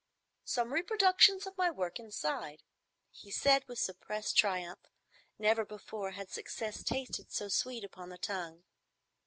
"Some 0.45 0.73
reproduction 0.73 1.37
of 1.45 1.55
my 1.59 1.69
work 1.69 1.99
inside," 1.99 2.63
he 3.11 3.29
said, 3.29 3.67
with 3.67 3.77
suppressed 3.77 4.35
triumph. 4.35 4.87
Never 5.37 5.63
before 5.63 6.09
had 6.13 6.31
success 6.31 6.81
tasted 6.81 7.31
so 7.31 7.49
sweet 7.49 7.83
upon 7.83 8.09
the 8.09 8.17
tongue. 8.17 8.63